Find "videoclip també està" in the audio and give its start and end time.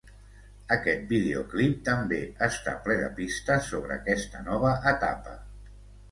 1.09-2.73